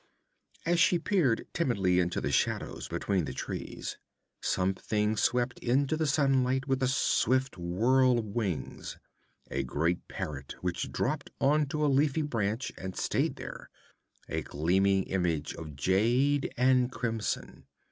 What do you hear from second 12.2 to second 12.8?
branch